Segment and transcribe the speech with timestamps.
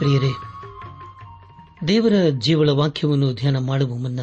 [0.00, 0.30] ಪ್ರಿಯರೇ,
[1.88, 4.20] ದೇವರ ಜೀವಳ ವಾಕ್ಯವನ್ನು ಧ್ಯಾನ ಮಾಡುವ ಮುನ್ನ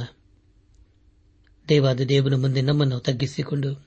[1.69, 3.85] ದೇವಾದ ದೇವನ ಮುಂದೆ ನಮ್ಮನ್ನು ತಗ್ಗಿಸಿಕೊಂಡು,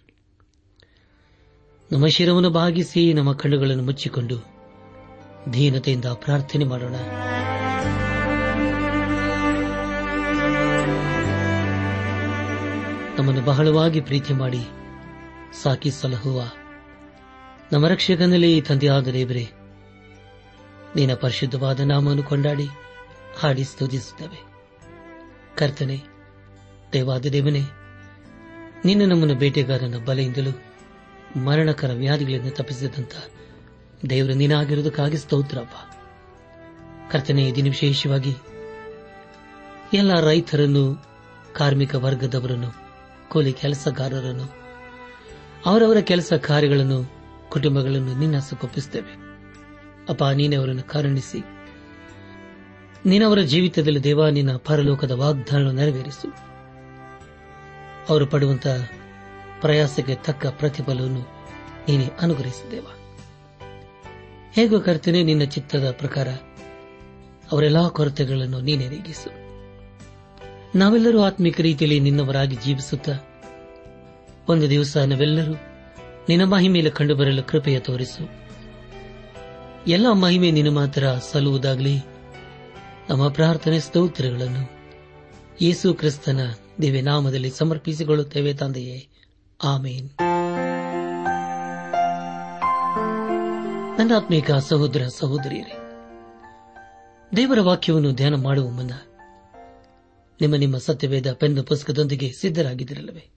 [1.93, 4.47] ನಮ್ಮ ಶಿರವನ್ನು ಭಾಗಿಸಿ ನಮ್ಮ ಕಣ್ಣುಗಳನ್ನು ಮುಚ್ಚಿಕೊಂಡು
[5.51, 6.95] ಧೀನತೆಯಿಂದ ಪ್ರಾರ್ಥನೆ ಮಾಡೋಣ.
[13.19, 14.63] ನಮ್ಮನ್ನು ಬಹಳವಾಗಿ ಪ್ರೀತಿ ಮಾಡಿ
[15.63, 16.43] ಸಾಕಿ ಸಲಹುವ
[17.73, 19.49] ನಮ್ಮ ರಕ್ಷಕನಲ್ಲಿ ತಂದೆಯಾದ ದೇವರೇ
[20.97, 22.69] ನಿನ್ನ ಪರಿಶುದ್ಧವಾದ ನಾಮವನ್ನು ಕೊಂಡಾಡಿ,
[23.39, 24.45] ಹಾಡಿ ಸ್ತುತಿಸುತ್ತವೆ.
[25.57, 26.03] ಕರ್ತನೆ
[26.93, 27.61] ದೇವಾದ ದೇವನೇ,
[28.85, 30.63] ನಿನ್ನ ನಮ್ಮನ್ನು ಬೇಟೆಗಾರನ ಬಲೆಯಿಂದಲೂ
[31.41, 33.13] ಮರಣಕರ ವ್ಯಾಧಿಗಳಿಂದ ತಪ್ಪಿಸಿದಂತ
[34.11, 35.75] ದೇವರು ನೀನಾಗಿರುವುದಕ್ಕಾಗಿ ಸ್ತೋತ್ರಪ್ಪ.
[37.13, 38.35] ಕರ್ತನೆ ದಿನ ವಿಶೇಷವಾಗಿ
[39.95, 41.05] ಎಲ್ಲ ರೈತರನ್ನು,
[41.55, 42.71] ಕಾರ್ಮಿಕ ವರ್ಗದವರನ್ನು,
[43.29, 44.55] ಕೂಲಿ ಕೆಲಸಗಾರರನ್ನು,
[45.67, 47.13] ಅವರವರ ಕೆಲಸ ಕಾರ್ಯಗಳನ್ನು,
[47.51, 49.20] ಕುಟುಂಬಗಳನ್ನು ನಿನ್ನ ಸುಖೊಪ್ಪಿಸುತ್ತೇವೆ
[50.09, 51.45] ಅಪ್ಪ ನೀನೆ ಅವರನ್ನು ಕರುಣಿಸಿ.
[53.07, 56.51] ನೀನವರ ಜೀವಿತದಲ್ಲಿ ದೇವ, ನಿನ್ನ ಪರಲೋಕದ ವಾಗ್ದಾನ ನೆರವೇರಿಸು.
[58.09, 58.89] ಅವರು ಪಡುವಂತಹ
[59.61, 61.21] ಪ್ರಯಾಸಕ್ಕೆ ತಕ್ಕ ಪ್ರತಿಫಲವನ್ನು
[61.89, 62.87] ನೀನೆ ಅನುಗ್ರಹಿಸಿದ್ದೇವ
[64.53, 66.29] ಹೇಗೋ ಕರ್ತನೆ, ನಿನ್ನ ಚಿತ್ತದ ಪ್ರಕಾರ
[67.53, 69.31] ಅವರೆಲ್ಲಾ ಕೊರತೆಗಳನ್ನು ನೀನೆ ನೀಗಿಸು.
[70.79, 73.13] ನಾವೆಲ್ಲರೂ ಆತ್ಮಿಕ ರೀತಿಯಲ್ಲಿ ನಿನ್ನವರಾಗಿ ಜೀವಿಸುತ್ತಾ,
[74.49, 75.53] ಒಂದು ದಿವಸ ನಾವೆಲ್ಲರೂ
[76.29, 78.50] ನಿನ್ನ ಮಹಿಮೇಲೆ ಕಂಡುಬರಲು ಕೃಪೆಯ ತೋರಿಸು.
[79.87, 81.99] ಎಲ್ಲ ಮಹಿಮೆ ನಿನ್ನ ಮಾತ್ರ ಸಲ್ಲುವುದಾಗಲಿ.
[83.11, 84.71] ನಮ್ಮ ಪ್ರಾರ್ಥನೆ ಸ್ತೋತ್ರಗಳನ್ನು
[85.61, 86.41] ಯೇಸು ಕ್ರಿಸ್ತನ
[86.83, 89.09] ದಿವ್ಯನಾಮದಲ್ಲಿ ಸಮರ್ಪಿಸಿಕೊಳ್ಳುತ್ತೇವೆ ತಂದೆಯೇ.
[89.65, 90.11] ಆಮೇನ್.
[93.99, 95.77] ನನ್ನಾತ್ಮೀಕ ಸಹೋದರ ಸಹೋದರಿಯರೇ,
[97.37, 98.91] ದೇವರ ವಾಕ್ಯವನ್ನು ಧ್ಯಾನ ಮಾಡುವ ಮುನ್ನ
[100.41, 103.31] ನಿಮ್ಮ ನಿಮ್ಮ ಸತ್ಯವೇದ ಪೆನ್ನು ಪುಸ್ತಕದೊಂದಿಗೆ ಸಿದ್ದರಾಗಿದ್ದಿರಲ್ಲವೇ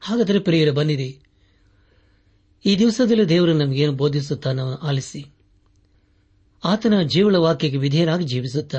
[0.00, 1.20] ಹಾಗಾದರೆ ಪ್ರಿಯರ, ಬನ್ನಿರಿ.
[2.66, 5.34] ಈ ದಿವಸದಲ್ಲಿ ದೇವರು ನಮಗೇನು ಬೋಧಿಸುತ್ತಾನೋ ಆಲಿಸಿ.
[6.64, 8.74] ಆತನ ಜೀವಳ ವಾಕ್ಯಕ್ಕೆ ವಿಧೇಯರಾಗಿ ಜೀವಿಸುತ್ತ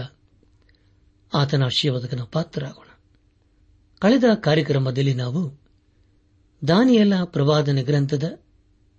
[1.33, 2.87] ಆತನ ಆಶೀರ್ವಾದಕನ ಪಾತ್ರರಾಗೋಣ.
[3.99, 5.59] ಕಳೆದ ಕಾರ್ಯಕ್ರಮದಲ್ಲಿ ನಾವು
[6.67, 8.39] ದಾನಿಯಲ ಪ್ರವಾದನ ಗ್ರಂಥದ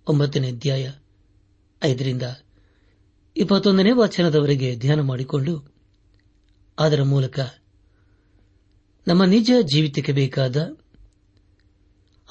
[0.07, 0.91] ಒಂಬತ್ತನೇ ಅಧ್ಯಾಯ
[1.83, 2.23] ಐದರಿಂದ
[3.37, 5.73] ಇಪ್ಪತ್ತೊಂದನೇ ವಚನದವರೆಗೆ ಧ್ಯಾನ ಮಾಡಿಕೊಂಡು
[6.79, 7.39] ಅದರ ಮೂಲಕ
[9.07, 10.57] ನಮ್ಮ ನಿಜ ಜೀವಿತಕ್ಕೆ ಬೇಕಾದ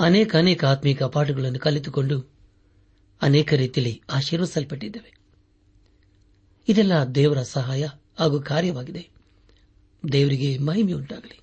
[0.00, 2.35] ಅನೇಕ ಅನೇಕ ಆತ್ಮೀಕ ಪಾಠಗಳನ್ನು ಕಲಿತುಕೊಂಡು
[3.22, 5.16] ಅನೇಕ ರೀತಿಯಲ್ಲಿ ಆಶೀರ್ವಿಸಲ್ಪಟ್ಟಿದ್ದೇವೆ
[6.68, 7.86] ಇದೆಲ್ಲ ದೇವರ ಸಹಾಯ
[8.18, 9.08] ಹಾಗೂ ಕಾರ್ಯವಾಗಿದೆ.
[10.12, 11.40] ದೇವರಿಗೆ ಮಹಿಮೆಯುಂಟಾಗಲಿ.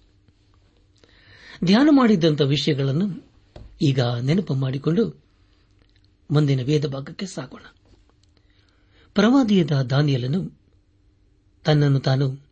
[1.64, 3.32] ಧ್ಯಾನ ಮಾಡಿದ್ದಂಥ ವಿಷಯಗಳನ್ನು
[3.82, 5.24] ಈಗ ನೆನಪು ಮಾಡಿಕೊಂಡು
[6.32, 7.62] ಮುಂದಿನ ವೇದ ಭಾಗಕ್ಕೆ ಸಾಗೋಣ.
[9.14, 10.60] ಪ್ರವಾದಿಯದ ದಾನಿಯಲನು
[11.66, 12.50] ತನ್ನನ್ನು ತಾನು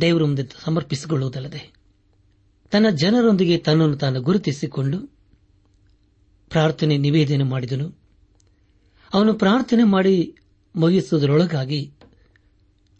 [0.00, 1.72] ದೇವರ ಮುಂದೆ ಸಮರ್ಪಿಸಿಕೊಳ್ಳುವುದಲ್ಲದೆ
[2.70, 4.98] ತನ್ನ ಜನರೊಂದಿಗೆ ತನ್ನನ್ನು ತಾನು ಗುರುತಿಸಿಕೊಂಡು
[6.48, 8.05] ಪ್ರಾರ್ಥನೆ ನಿವೇದನೆ ಮಾಡಿದನು.
[9.16, 10.34] ಅವನು ಪ್ರಾರ್ಥನೆ ಮಾಡಿ
[10.76, 11.92] ಮುಗಿಸುವುದರೊಳಗಾಗಿ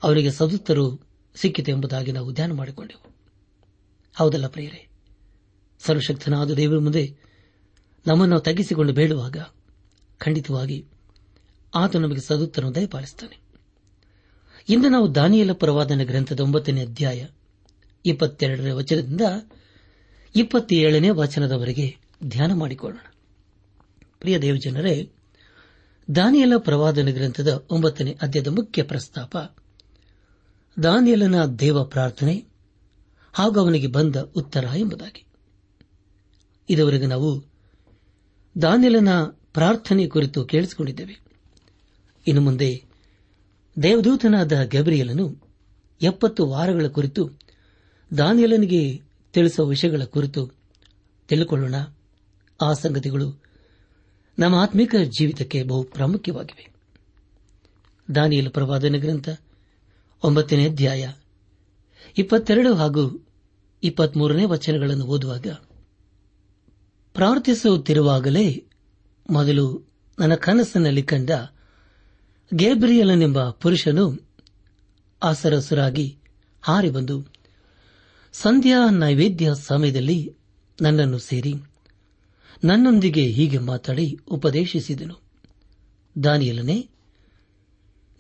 [0.03, 1.01] ಅವರಿಗೆ ಸದುತ್ತರು
[1.35, 3.15] ಸಿಕ್ಕಿತು ಎಂಬುದಾಗಿ ನಾವು ಧ್ಯಾನ ಮಾಡಿಕೊಂಡೆವು.
[4.17, 4.89] ಹೌದಲ್ಲ ಪ್ರಿಯರೇ?
[5.79, 7.17] ಸರ್ವಶಕ್ತನಾದ ದೇವರ ಮುಂದೆ
[8.07, 9.37] ನಮ್ಮನ್ನು ತಗ್ಗಿಸಿಕೊಂಡು ಬೇಡುವಾಗ
[10.19, 10.85] ಖಂಡಿತವಾಗಿ
[11.75, 13.39] ಆತ ನಮಗೆ ಸದುತ್ತರನ್ನು ದಯಪಾಲಿಸುತ್ತಾನೆ
[14.69, 17.27] ಇಂದು ನಾವು ದಾನಿಯಲ ಪರವಾದನ ಗ್ರಂಥದ ಒಂಬತ್ತನೇ ಅಧ್ಯಾಯ
[18.07, 19.21] ಇಪ್ಪತ್ತೆರಡನೇ ವಚನದಿಂದ
[20.37, 23.15] ಇಪ್ಪತ್ತೇಳನೇ ವಚನದವರೆಗೆ ಧ್ಯಾನ ಮಾಡಿಕೊಳ್ಳೋಣ.
[24.21, 25.11] ಪ್ರಿಯ ದೇವಜನರೇ
[26.15, 29.37] ದಾನಿಯಲ ಪ್ರವಾದನ ಗ್ರಂಥದ ಒಂಬತ್ತನೇ ಅಧ್ಯಾಯದ ಮುಖ್ಯ ಪ್ರಸ್ತಾಪ.
[30.83, 32.45] ದಾನಿಯಲನ ದೇವ ಪ್ರಾರ್ಥನೆ
[33.33, 35.27] ಹಾಗೂ ಅವನಿಗೆ ಬಂದ ಉತ್ತರ ಎಂಬುದಾಗಿ.
[36.71, 37.45] ಇದುವರೆಗೆ ನಾವು
[38.63, 39.09] ದಾನಿಯಲನ
[39.53, 41.21] ಪ್ರಾರ್ಥನೆ ಕುರಿತು ಕೇಳಿಸಿಕೊಂಡಿದ್ದೇವೆ.
[42.27, 42.85] ಇನ್ನು ಮುಂದೆ
[43.83, 45.49] ದೇವದೂತನಾದ ಗಬರಿಯಲನು
[46.03, 47.31] ಎಪ್ಪತ್ತು ವಾರಗಳ ಕುರಿತು
[48.19, 49.03] ದಾನಿಯಲನಿಗೆ
[49.33, 50.51] ತಿಳಿಸುವ ವಿಷಯಗಳ ಕುರಿತು
[51.29, 51.75] ತಿಳಿಕೊಳ್ಳೋಣ.
[52.63, 53.46] ಆ ಸಂಗತಿಗಳು
[54.39, 56.73] ನಮ್ಮ ಆತ್ಮಿಕ ಜೀವಿತಕ್ಕೆ ಬಹು ಪ್ರಾಮುಖ್ಯವಾಗಿವೆ.
[58.15, 59.29] ದಾನಿಯಲ್ ಪ್ರವಾದನ ಗ್ರಂಥ,
[60.23, 61.13] ಒಂಬತ್ತನೇ ಅಧ್ಯಾಯ,
[62.19, 63.27] ಇಪ್ಪತ್ತೆರಡು ಹಾಗೂ
[63.83, 65.47] ಇಪ್ಪತ್ಮೂರನೇ ವಚನಗಳನ್ನು ಓದುವಾಗ,
[67.13, 68.67] ಪ್ರಾರ್ಥಿಸುತ್ತಿರುವಾಗಲೇ
[69.31, 69.85] ಮೊದಲು
[70.19, 71.31] ನನ್ನ ಕನಸಿನಲ್ಲಿ ಕಂಡ
[72.55, 74.31] ಗೇಬ್ರಿಯಲನೆಂಬ ಪುರುಷನು
[75.23, 76.19] ಆಸರಸರಾಗಿ
[76.63, 77.27] ಹಾರಿ ಬಂದು,
[78.33, 80.37] ಸಂಧ್ಯಾ ನೈವೇದ್ಯ ಸಮಯದಲ್ಲಿ
[80.83, 81.55] ನನ್ನನ್ನು ಸೇರಿ
[82.65, 85.21] ನನ್ನೊಂದಿಗೆ ಹೀಗೆ ಮಾತಾಡಿ ಉಪದೇಶಿಸಿದನು.
[86.25, 86.89] ದಾನಿಯಲನೆ,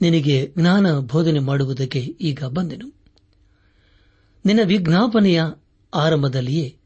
[0.00, 2.92] ನಿನಗೆ ಜ್ಞಾನ ಬೋಧನೆ ಮಾಡುವುದಕ್ಕೆ ಈಗ ಬಂದೆನು.
[4.46, 5.42] ನಿನ್ನ ವಿಜ್ಞಾಪನೆಯ
[5.94, 6.76] ಆರಂಭದಲ್ಲಿಯೇ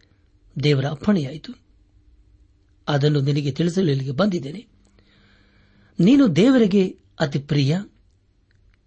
[0.63, 1.53] ದೇವರ ಅಪ್ಪಣೆಯಾಯಿತು.
[2.89, 4.67] ಅದನ್ನು ನಿನಗೆ ತಿಳಿಸಲು ಇಲ್ಲಿಗೆ ಬಂದಿದ್ದೇನೆ.
[6.01, 7.79] ನೀನು ದೇವರಿಗೆ ಅತಿ ಪ್ರಿಯ.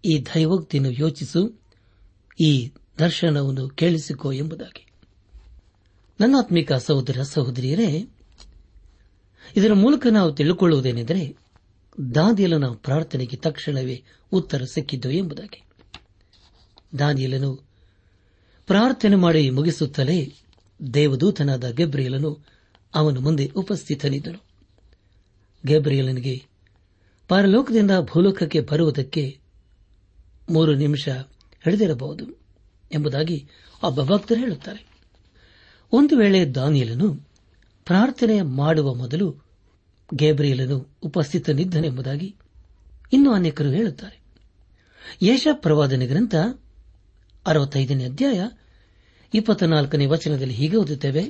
[0.04, 1.60] ಈ ದೈವೋಕ್ತಿಯನ್ನು ಯೋಚಿಸು.
[2.40, 4.86] ಈ ದರ್ಶನವನ್ನು ಕೇಳಿಸಿಕೋ ಎಂಬುದಾಗಿ.
[6.20, 8.08] ನನ್ನಾತ್ಮಿಕ ಸಹೋದರ ಸಹೋದರಿಯರೇ
[9.56, 11.36] ಇದರ ಮೂಲಕ ನಾವು ತಿಳಿದುಕೊಳ್ಳುವುದೇನೆಂದರೆ
[12.14, 15.62] ದಾನಿಯಲನ ಪ್ರಾರ್ಥನೆಗೆ ತಕ್ಷಣವೇ ಉತ್ತರ ಸಿಕ್ಕಿದ್ದು ಎಂಬುದಾಗಿ.
[16.98, 17.56] ದಾನಿಯಲನು
[18.66, 20.32] ಪ್ರಾರ್ಥನೆ ಮಾಡಿ ಮುಗಿಸುತ್ತಲೇ
[20.94, 22.46] ದೇವದೂತನಾದ ಗೆಬ್ರಿಯಲನು
[22.94, 24.44] ಅವನ ಮುಂದೆ ಉಪಸ್ಥಿತನಿದ್ದನು.
[25.66, 26.44] ಗೆಬ್ರಿಯಲನಿಗೆ,
[27.28, 29.38] ಪರಲೋಕದಿಂದ ಭೂಲೋಕಕ್ಕೆ ಬರುವುದಕ್ಕೆ
[30.50, 31.08] ಮೂರು ನಿಮಿಷ
[31.64, 32.24] ಹಿಡಿದಿರಬಹುದು
[32.92, 33.48] ಎಂಬುದಾಗಿ
[33.82, 34.86] ಒಬ್ಬ ಭಕ್ತರು ಹೇಳುತ್ತಾರೆ.
[35.92, 37.33] ಒಂದು ವೇಳೆ ದಾನಿಯಲನು
[37.84, 39.36] ಪ್ರಾರ್ಥನೆ ಮಾಡುವ ಮೊದಲು
[40.14, 42.36] ಗೇಬ್ರಿಯಲನು ಉಪಸ್ಥಿತನಿದ್ದನೆಂಬುದಾಗಿ
[43.12, 44.20] ಇನ್ನೂ ಅನೇಕರು ಹೇಳುತ್ತಾರೆ.
[45.22, 46.34] ಯೇಷ ಪ್ರವಾದನೆ ಗ್ರಂಥ
[47.46, 48.48] ಅರವತ್ತೈದನೇ ಅಧ್ಯಾಯ
[49.34, 51.28] ಇಪ್ಪತ್ನಾಲ್ಕನೇ ವಚನದಲ್ಲಿ ಹೀಗೆ ಓದುತ್ತೇವೆ.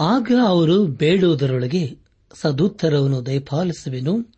[0.00, 1.98] ಆಗ ಅವರು ಬೇಡುವುದರೊಳಗೆ
[2.34, 4.34] ಸದುತ್ತರವನ್ನು ದಯಪಾಲಿಸುವೆನು,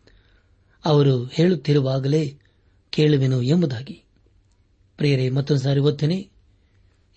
[0.85, 2.37] ಅವರು ಹೇಳುತ್ತಿರುವಾಗಲೇ
[2.89, 4.03] ಕೇಳುವೆನು ಎಂಬುದಾಗಿ.
[4.97, 6.29] ಪ್ರೇರೆ ಮತ್ತೊಂದು ಸಾರಿ ಓದ್ತೇನೆ.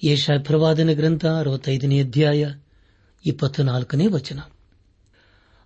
[0.04, 2.46] ಯೇಷ ಪ್ರವಾದನ ಗ್ರಂಥ ಅರವತ್ತೈದನೇ ಅಧ್ಯಾಯ
[3.26, 4.38] ಇಪ್ಪತ್ನಾಲ್ಕನೇ ವಚನ.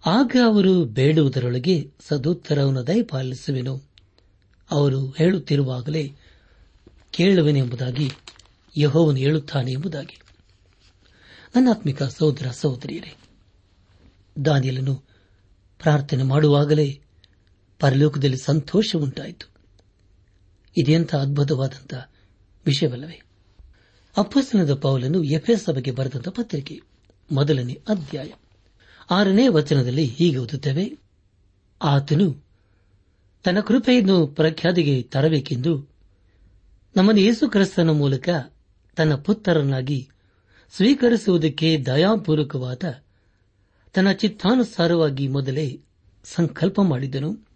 [0.06, 3.82] ಆಗ ಅವರು ಬೇಡುವುದರೊಳಗೆ ಸದುತ್ತರವನ್ನು ದಯಪಾಲಿಸುವೆನು.
[4.70, 6.12] ಅವರು ಹೇಳುತ್ತಿರುವಾಗಲೇ
[7.10, 8.10] ಕೇಳುವೆನೆಂಬುದಾಗಿ
[8.76, 10.20] ಯಹೋವನು ಹೇಳುತ್ತಾನೆ ಎಂಬುದಾಗಿ.
[11.56, 13.16] ನನ್ನಾತ್ಮಿಕ ಸಹೋದರ ಸಹೋದರಿಯರೇ
[14.44, 14.94] ದಾನಿಯಲನ್ನು
[15.78, 17.00] ಪ್ರಾರ್ಥನೆ ಮಾಡುವಾಗಲೇ
[17.78, 19.50] ಪರಲೋಕದಲ್ಲಿ ಸಂತೋಷ ಉಂಟಾಯಿತು
[20.76, 21.94] ಇದೆಂಥ ಅದ್ಭುತವಾದಂಥ
[22.66, 23.22] ವಿಷಯವಲ್ಲವೇ?
[24.16, 26.89] ಅಪ್ಪಸ್ತನದ ಪೌಲನ್ನು ಎಫ್ಎಸ್ ಸಭೆಗೆ ಬರೆದಂತ ಪತ್ರಿಕೆ.
[27.30, 28.30] ಮೊದಲನೇ ಅಧ್ಯಾಯ.
[29.10, 30.98] ಆರನೇ ವಚನದಲ್ಲಿ ಹೀಗೆ ಓದುತ್ತೇವೆ.
[31.82, 32.44] ಆತನು
[33.44, 35.90] ತನ್ನ ಕೃಪೆಯನ್ನು ಪ್ರಖ್ಯಾತಿಗೆ ತರಬೇಕೆಂದು
[36.96, 38.28] ನಮ್ಮನ್ನು ಯೇಸು ಕ್ರಿಸ್ತನ ಮೂಲಕ
[38.96, 40.08] ತನ್ನ ಪುತ್ರರನ್ನಾಗಿ
[40.76, 43.02] ಸ್ವೀಕರಿಸುವುದಕ್ಕೆ ದಯಾಪೂರ್ವಕವಾದ
[43.94, 45.80] ತನ್ನ ಚಿತ್ತಾನುಸಾರವಾಗಿ ಮೊದಲೇ
[46.24, 47.48] ಸಂಕಲ್ಪ ಮಾಡಿದನು.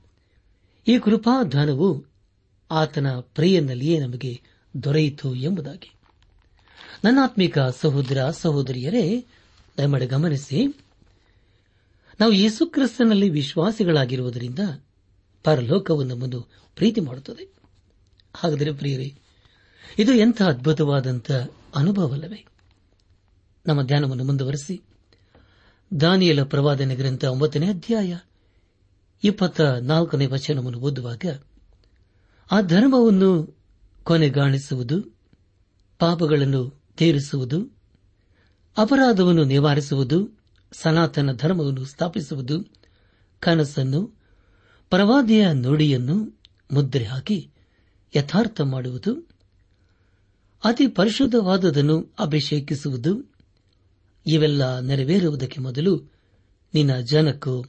[0.88, 2.07] ಈ ಕೃಪಾದಾನವು
[2.71, 4.40] ಆತನ ಪ್ರಿಯನಲ್ಲಿಯೇ ನಮಗೆ
[4.83, 5.93] ದೊರೆಯಿತು ಎಂಬುದಾಗಿ.
[7.04, 9.26] ನನ್ನಾತ್ಮಿಕ ಸಹೋದರ ಸಹೋದರಿಯರೇ
[9.78, 10.66] ದಯಮಾಡಿ ಗಮನಿಸಿ.
[12.21, 14.59] ನಾವು ಯೇಸುಕ್ರಿಸ್ತನಲ್ಲಿ ವಿಶ್ವಾಸಿಗಳಾಗಿರುವುದರಿಂದ
[15.45, 16.40] ಪರಲೋಕವು ನಮ್ಮನ್ನು
[16.76, 17.52] ಪ್ರೀತಿ ಮಾಡುತ್ತದೆ.
[18.35, 19.19] ಹಾಗಾದರೆ ಪ್ರಿಯರಿ,
[19.99, 21.33] ಇದು ಎಂಥ ಅದ್ಭುತವಾದಂಥ
[21.75, 22.47] ಅನುಭವವಲ್ಲವೇ?
[23.66, 24.83] ನಮ್ಮ ಧ್ಯಾನವನ್ನು ಮುಂದುವರೆಸಿ.
[26.00, 28.19] ದಾನಿಯಲ ಪ್ರವಾದನೆ ಗ್ರಂಥ ಒಂಬತ್ತನೇ ಅಧ್ಯಾಯ
[29.25, 31.25] ಇಪ್ಪತ್ತ ನಾಲ್ಕನೇ ವಚನವನ್ನು ಓದುವಾಗ,
[32.50, 33.59] ಆ ಧರ್ಮವನ್ನು
[34.02, 35.19] ಕೊನೆಗಾಣಿಸುವುದು,
[35.99, 37.83] ಪಾಪಗಳನ್ನು ತೀರಿಸುವುದು
[38.76, 40.38] ಅಪರಾಧವನ್ನು ನಿವಾರಿಸುವುದು,
[40.73, 42.66] ಸನಾತನ ಧರ್ಮವನ್ನು ಸ್ಥಾಪಿಸುವುದು,
[43.40, 44.11] ಕನಸನ್ನು,
[44.90, 46.38] ಪ್ರವಾದಿಯ ನುಡಿಯನ್ನು
[46.73, 47.50] ಮುದ್ರೆ ಹಾಕಿ
[48.16, 49.28] ಯಥಾರ್ಥ ಮಾಡುವುದು,
[50.64, 53.33] ಅತಿ ಪರಿಶುದ್ಧವಾದದನ್ನು ಅಭಿಷೇಕಿಸುವುದು,
[54.26, 56.12] ಇವೆಲ್ಲ ನೆರವೇರುವುದಕ್ಕೆ ಮೊದಲು
[56.75, 57.64] ನಿನ್ನ ಜನಕ್ಕೂ,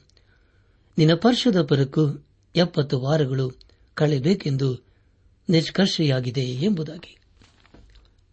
[0.98, 3.52] ನಿನ್ನ ಪರಿಶುದ್ಧ ಪರಕ್ಕೂ ಎಪ್ಪತ್ತು ವಾರಗಳು
[3.94, 4.86] ಕಳೆಯಬೇಕೆಂದು
[5.48, 7.18] ನಿಷ್ಕರ್ಷೆಯಾಗಿದೆ ಎಂಬುದಾಗಿ.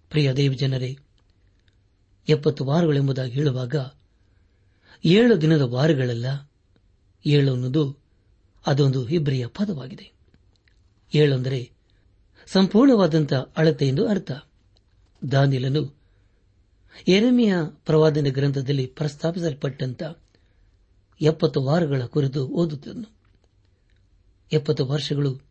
[0.10, 0.98] ಪ್ರಿಯ ದೇವ ಜನರೇ
[2.28, 3.76] ಎಪ್ಪತ್ತು ವಾರಗಳೆಂಬುದಾಗಿ ಹೇಳುವಾಗ,
[5.06, 6.52] ಏಳು ದಿನದ ವಾರಗಳಲ್ಲ,
[7.26, 8.00] ಏಳು ಅನ್ನೋದು
[8.68, 10.14] ಅದೊಂದು ಇಬ್ರಿಯ ಪದವಾಗಿದೆ.
[11.16, 11.72] ಏಳೆಂದರೆ
[12.48, 14.32] ಸಂಪೂರ್ಣವಾದಂಥ ಅಳತೆ ಎಂದು ಅರ್ಥ.
[15.32, 16.04] ದಾನಿಲನು
[17.08, 20.04] ಎರೆಮಿಯ ಪ್ರವಾದನೆ ಗ್ರಂಥದಲ್ಲಿ ಪ್ರಸ್ತಾಪಿಸಲ್ಪಟ್ಟಂತ
[21.22, 23.14] ಎಪ್ಪತ್ತು ವಾರಗಳ ಕುರಿತು ಓದುತ್ತನು
[24.52, 25.42] ಎಪ್ಪತ್ತು ವರ್ಷಗಳು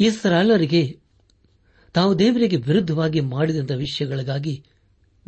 [0.00, 1.00] ಇಸ್ರಾಲರಿಗೆ
[1.92, 4.64] ತಾವು ದೇವರಿಗೆ ವಿರುದ್ಧವಾಗಿ ಮಾಡಿದಂಥ ವಿಷಯಗಳಿಗಾಗಿ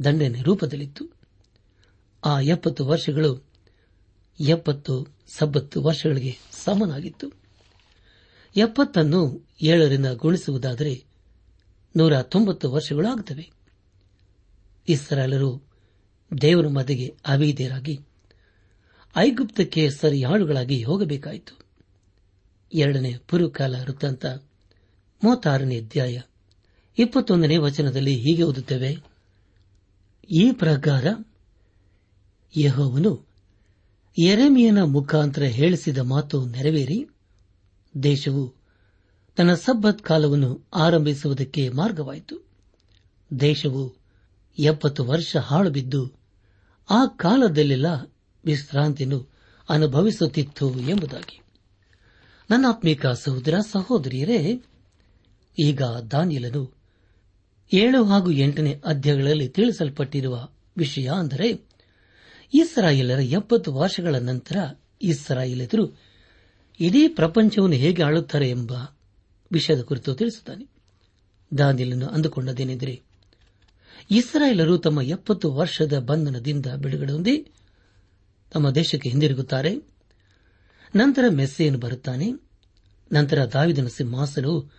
[0.05, 1.11] ದಂಡನೆ ರೂಪದಲ್ಲಿತ್ತು.
[2.25, 3.45] ಆ ಎಪ್ಪತ್ತು ವರ್ಷಗಳು
[4.41, 7.31] ಎಪ್ಪತ್ತು ಸಬ್ಬತ್ತು ವರ್ಷಗಳಿಗೆ ಸಮನಾಗಿತ್ತು.
[8.57, 11.05] ಎಪ್ಪತ್ತನ್ನು ಏಳರಿಂದ ಗುಣಿಸುವುದಾದರೆ
[11.97, 13.51] ನೂರ ತೊಂಬತ್ತು ವರ್ಷಗಳು ಆಗುತ್ತವೆ
[14.89, 15.63] ಇಸ್ರಾಲರು
[16.41, 18.01] ದೇವರ ಮದೆಗೆ ಅವೇದ್ಯರಾಗಿ
[19.17, 21.59] ಐಗುಪ್ತಕ್ಕೆ ಸರಿಯಾಳುಗಳಾಗಿ ಹೋಗಬೇಕಾಯಿತು.
[22.75, 24.27] ಎರಡನೇ ಪುರುಕಾಲ ವೃತ್ತಾಂತ
[25.25, 26.21] ಮೂವತ್ತಾರನೇ ಅಧ್ಯಾಯ
[26.99, 29.14] ಇಪ್ಪತ್ತೊಂದನೇ ವಚನದಲ್ಲಿ ಹೀಗೆ ಓದುತ್ತೇವೆ.
[30.31, 31.07] ಈ ಪ್ರಕಾರ
[32.57, 33.27] ಯಹೋವನು
[34.19, 37.09] ಎರೆಮಿಯನ ಮುಖಾಂತರ ಹೇಳಿಸಿದ ಮಾತು ನೆರವೇರಿ,
[38.03, 38.55] ದೇಶವು
[39.37, 42.47] ತನ್ನ ಸಬ್ಬತ್ ಕಾಲವನ್ನು ಆರಂಭಿಸುವುದಕ್ಕೆ ಮಾರ್ಗವಾಯಿತು.
[43.41, 43.95] ದೇಶವು
[44.59, 46.13] ಎಪ್ಪತ್ತು ವರ್ಷ ಹಾಳು ಬಿದ್ದು
[46.91, 47.87] ಆ ಕಾಲದಲ್ಲೆಲ್ಲ
[48.45, 49.29] ವಿಶ್ರಾಂತಿಯನ್ನು
[49.69, 51.41] ಅನುಭವಿಸುತ್ತಿತ್ತು ಎಂಬುದಾಗಿ.
[52.51, 54.63] ನನ್ನಾತ್ಮೀಕ ಸಹೋದರ ಸಹೋದರಿಯರೇ,
[55.59, 56.84] ಈಗ ದಾನಿಯಲನು
[57.73, 61.61] ಏಳು ಹಾಗೂ ಎಂಟನೇ ಅಧ್ಯಾಯಗಳಲ್ಲಿ ತಿಳಿಸಲ್ಪಟ್ಟಿರುವ ವಿಷಯ ಅಂದರೆ,
[62.55, 64.57] ಇಸ್ರಾಯೇಲರ ಎಪ್ಪತ್ತು ವರ್ಷಗಳ ನಂತರ
[65.03, 66.01] ಇಸ್ರಾಯೇಲರು
[66.81, 68.73] ಇಡೀ ಪ್ರಪಂಚವನ್ನು ಹೇಗೆ ಆಳುತ್ತಾರೆ ಎಂಬ
[69.53, 70.67] ವಿಷಯದ ಕುರಿತು ತಿಳಿಸುತ್ತಾನೆ.
[71.59, 73.03] ದಾನಿಯಲನ್ನು ಅಂದುಕೊಂಡದೇನೆಂದರೆ
[74.11, 77.53] ಇಸ್ರಾಯೇಲರು ತಮ್ಮ ಎಪ್ಪತ್ತು ವರ್ಷದ ಬಂಧನದಿಂದ ಬಿಡುಗಡೆ ಹೊಂದಿ
[78.51, 79.77] ತಮ್ಮ ದೇಶಕ್ಕೆ ಹಿಂದಿರುಗುತ್ತಾರೆ.
[80.97, 82.33] ನಂತರ ಮೆಸ್ಸೆಯನ್ನು ಬರುತ್ತಾನೆ.
[83.13, 84.71] ನಂತರ ದಾವಿದನ ಸಿಂಹಾಸನವು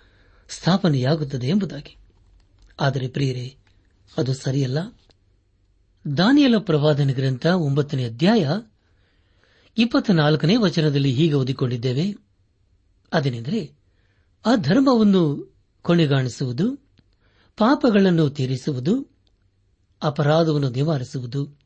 [0.50, 1.98] ಸ್ಥಾಪನೆಯಾಗುತ್ತದೆ ಎಂಬುದಾಗಿ.
[2.80, 3.58] ಆದರೆ ಪ್ರಿಯರೇ,
[4.18, 4.78] ಅದು ಸರಿಯಲ್ಲ.
[6.18, 8.50] ದಾನಿಯಲ ಪ್ರವಾದನ ಗ್ರಂಥ ಒಂಬತ್ತನೇ ಅಧ್ಯಾಯ
[9.78, 12.16] ಇಪ್ಪತ್ನಾಲ್ಕನೇ ವಚನದಲ್ಲಿ ಹೀಗೆ ಓದಿಕೊಂಡಿದ್ದೇವೆ.
[13.14, 13.76] ಅದೇನೆಂದರೆ,
[14.46, 16.76] ಆ ಧರ್ಮವನ್ನು ಕೊನೆಗಾಣಿಸುವುದು,
[17.58, 19.18] ಪಾಪಗಳನ್ನು ತೀರಿಸುವುದು,
[20.04, 21.60] ಅಪರಾಧವನ್ನು ನಿವಾರಿಸುವುದು,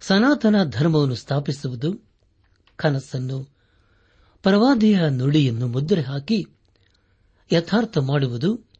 [0.00, 2.10] ಸನಾತನ ಧರ್ಮವನ್ನು ಸ್ಥಾಪಿಸುವುದು,
[2.76, 3.48] ಕನಸನ್ನು,
[4.42, 6.46] ಪ್ರವಾದಿಯ ನುಡಿಯನ್ನು ಮುದ್ರೆ ಹಾಕಿ
[7.52, 8.71] ಯಥಾರ್ಥ ಮಾಡುವುದು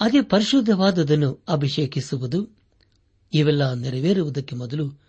[0.00, 2.50] ಅದೇ ಪರಿಶುದ್ಧವಾದದನ್ನು ಅಭಿಷೇಕಿಸುವುದು
[3.32, 5.00] ಇವೆಲ್ಲ ನೆರವೇರುವುದಕ್ಕೆ ಮೊದಲು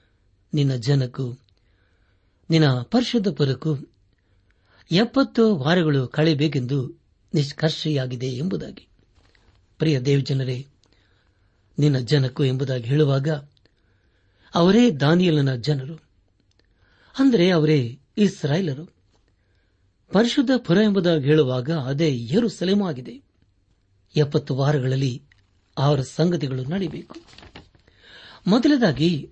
[0.54, 1.40] ನಿನ್ನ ಜನಕ್ಕೂ,
[2.50, 3.76] ನಿನ್ನ ಪರಿಶುದ್ಧ ಪುರಕ್ಕೂ
[4.92, 7.02] ಎಪ್ಪತ್ತು ವಾರಗಳು ಕಳೆಯಬೇಕೆಂದು
[7.34, 8.88] ನಿಷ್ಕರ್ಷೆಯಾಗಿದೆ ಎಂಬುದಾಗಿ.
[9.78, 10.68] ಪ್ರಿಯ ದೇವಜನರೇ,
[11.80, 13.30] ನಿನ್ನ ಜನಕ್ಕೂ ಎಂಬುದಾಗಿ ಹೇಳುವಾಗ
[14.56, 15.96] ಅವರೇ ದಾನಿಯಲನ ಜನರು,
[17.20, 18.86] ಅಂದರೆ ಅವರೇ ಇಸ್ರಾಯೇಲರು.
[20.14, 23.31] ಪರಿಶುದ್ಧ ಪುರ ಎಂಬುದಾಗಿ ಹೇಳುವಾಗ ಅದೇ ಏರು ಆಗಿದೆ.
[24.16, 25.24] ಎಪ್ಪತ್ತು ವಾರಗಳಲ್ಲಿ
[25.78, 27.16] ಆರು ಸಂಗತಿಗಳು ನಡೆಯಬೇಕು
[28.48, 29.30] ಮೊದಲದಾಗಿ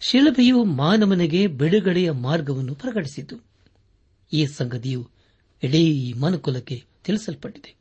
[0.00, 3.36] ಶಿಲಭೆಯು ಮಾನವನಿಗೆ ಬಿಡುಗಡೆಯ ಮಾರ್ಗವನ್ನು ಪ್ರಕಟಿಸಿತು.
[4.32, 5.10] ಈ ಸಂಗತಿಯು
[5.62, 7.76] ಇಡೀ ಮನುಕುಲಕ್ಕೆ ತಿಳಿಸಲ್ಪಟ್ಟಿದೆ.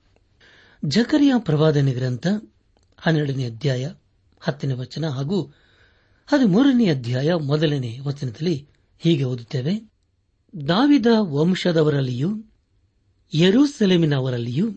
[0.86, 2.28] ಜಕರಿಯ ಪ್ರವಾದನೆ ಗ್ರಂಥ
[2.98, 3.94] ಹನ್ನೆರಡನೇ ಅಧ್ಯಾಯ
[4.40, 5.44] ಹತ್ತನೇ ವಚನ ಹಾಗೂ
[6.28, 8.68] ಹದಿಮೂರನೇ ಅಧ್ಯಾಯ ಮೊದಲನೇ ವಚನದಲ್ಲಿ
[9.00, 9.92] ಹೀಗೆ ಓದುತ್ತೇವೆ.
[10.68, 12.44] ದಾವಿದ ವಂಶದವರಲ್ಲಿಯೂ,
[13.34, 14.72] ಯರೂಸೆಲೆಮಿನವರಲ್ಲಿಯೂ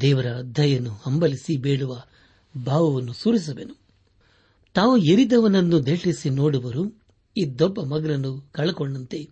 [0.00, 0.26] ದೇವರ
[0.56, 2.02] ದಯೆಯನ್ನು ಹಂಬಲಿಸಿ ಬೇಡುವ
[2.66, 3.74] ಭಾವವನ್ನು ಸುರಿಸುವೆನು.
[4.74, 7.02] ತಾವು ಎರಿದವನನ್ನು ದೆಟ್ಟಿಸಿ ನೋಡುವರು
[7.36, 9.30] ಇದ್ದೊಬ್ಬ ಮಗನನ್ನು ಕಳಕೊಂಡಂತೆ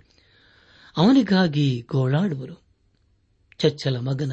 [0.96, 2.62] ಅವನಿಗಾಗಿ ಗೋಳಾಡುವರು.
[3.58, 4.32] ಚಚ್ಚಲ ಮಗನ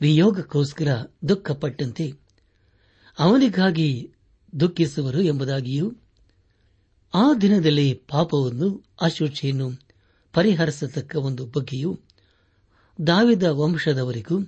[0.00, 0.88] ವಿಯೋಗಕ್ಕೋಸ್ಕರ
[1.28, 2.12] ದುಃಖಪಟ್ಟಂತೆ
[3.18, 4.14] ಅವನಿಗಾಗಿ
[4.60, 5.94] ದುಃಖಿಸುವರು ಎಂಬುದಾಗಿಯೂ,
[7.14, 9.70] ಆ ದಿನದಲ್ಲಿ ಪಾಪವನ್ನು ಅಶುಚಿಯನ್ನು
[10.32, 12.00] ಪರಿಹರಿಸತಕ್ಕ ಒಂದು ಬಗ್ಗೆಯೂ
[13.06, 14.38] ದಾವಿದ ವಂಶದವರಿಗೂ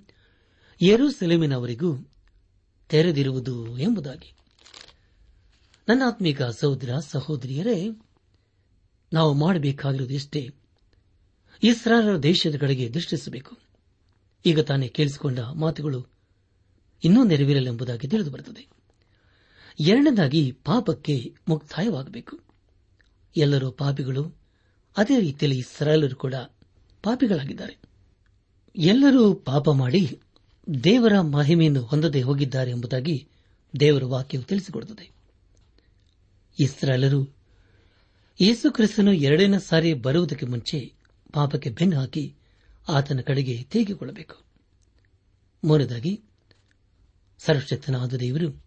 [0.83, 1.97] ಯೆರೂಸಲೇಮಿನವರಿಗೂ
[2.89, 4.35] ತೆರೆದಿರುವುದು ಎಂಬುದಾಗಿ.
[5.89, 7.89] ನನ್ನ ಆತ್ಮಿಕ ಸಹೋದರ, ಸಹೋದರಿಯರೇ,
[9.13, 10.51] ನಾವು ಮಾಡಬೇಕಾಗಿರುವುದು ಇಷ್ಟೇ.
[12.23, 13.57] ದೇಶದ ಕಡೆಗೆ ದೃಷ್ಟಿಸಬೇಕು.
[14.47, 16.07] ಈಗ ತಾನೇ ಕೇಳಿಸಿಕೊಂಡ ಮಾತುಗಳು
[17.05, 18.69] ಇನ್ನೂ ನೆರವೇರಲೆಂಬುದಾಗಿ ತಿಳಿದು ಬರುತ್ತದೆ.
[19.81, 22.41] ಎರಡನೇದಾಗಿ, ಪಾಪಕ್ಕೆ ಮುಕ್ತಾಯವಾಗಬೇಕು.
[23.37, 24.39] ಎಲ್ಲರೂ ಪಾಪಿಗಳು,
[24.97, 26.35] ಅದೇ ರೀತಿಯಲ್ಲಿ ಇಸ್ರಾಯೇಲರು ಕೂಡ
[27.03, 27.79] ಪಾಪಿಗಳಾಗಿದ್ದಾರೆ.
[28.77, 30.21] ಎಲ್ಲರೂ ಪಾಪ ಮಾಡಿ
[30.85, 33.29] ದೇವರ ಮಹಿಮೆಯನ್ನು ಹೊಂದದೇ ಹೋಗಿದ್ದಾರೆ ಎಂಬುದಾಗಿ
[33.81, 35.11] ದೇವರ ವಾಕ್ಯವು ತಿಳಿಸಿಕೊಡುತ್ತದೆ.
[36.61, 37.37] ಇಸ್ರಾಲರು
[38.41, 40.93] ಯೇಸು ಕ್ರಿಸ್ತನು ಎರಡನೇ ಸಾರಿ ಬರುವುದಕ್ಕೆ ಮುಂಚೆ
[41.33, 42.35] ಪಾಪಕ್ಕೆ ಬೆನ್ನು ಹಾಕಿ
[42.89, 44.45] ಆತನ ಕಡೆಗೆ ತೇಗಿಕೊಳ್ಳಬೇಕು.
[45.65, 46.23] ಮೂರನೇದಾಗಿ,
[47.39, 48.65] ಸರ್ವಶಕ್ತನಾದ ದೇವರು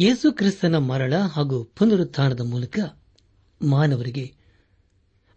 [0.00, 2.78] ಯೇಸು ಕ್ರಿಸ್ತನ ಮರಣ ಹಾಗೂ ಪುನರುತ್ಥಾನದ ಮೂಲಕ
[3.62, 4.34] ಮಾನವರಿಗೆ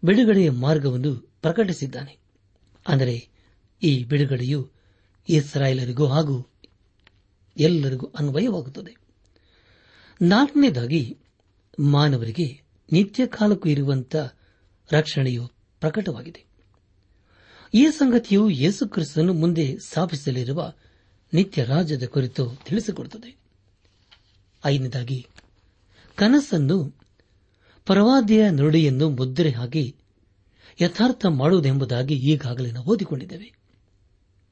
[0.04, 2.18] ಬಿಡುಗಡೆಯ ಮಾರ್ಗವನ್ನು ಪ್ರಕಟಿಸಿದ್ದಾನೆ.
[2.88, 3.28] ಅಂದರೆ
[3.82, 4.81] ಈ ಬಿಡುಗಡೆಯು
[5.28, 6.48] ಇಸ್ರಾಯೇಲರಿಗೂ ಹಾಗೂ
[7.56, 8.96] ಎಲ್ಲರಿಗೂ ಅನ್ವಯವಾಗುತ್ತದೆ
[10.22, 11.18] ನಾಲ್ಕನೇದಾಗಿ,
[11.80, 14.34] ಮಾನವರಿಗೆ ನಿತ್ಯ ಕಾಲಕ್ಕೂ ಇರುವಂತಹ
[14.92, 15.46] ರಕ್ಷಣೆಯು
[15.80, 16.44] ಪ್ರಕಟವಾಗಿದೆ.
[17.74, 20.72] ಈ ಸಂಗತಿಯು ಯೇಸು ಕ್ರಿಸ್ತನು ಮುಂದೆ ಸ್ಥಾಪಿಸಲಿರುವ
[21.34, 23.36] ನಿತ್ಯ ರಾಜ್ಯದ ಕುರಿತು ತಿಳಿಸಿಕೊಡುತ್ತದೆ.
[24.64, 25.26] ಐದನೇದಾಗಿ,
[26.16, 26.94] ಕನಸನ್ನು
[27.86, 29.96] ಪರವಾದಿಯ ನುಡಿಯನ್ನು ಮುದ್ರೆ ಹಾಕಿ
[30.80, 33.52] ಯಥಾರ್ಥ ಮಾಡುವುದೆಂಬುದಾಗಿ ಈಗಾಗಲೇ ನಾವು ಓದಿಕೊಂಡಿದ್ದೇವೆ.